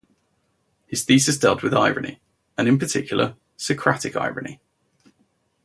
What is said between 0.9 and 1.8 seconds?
thesis dealt with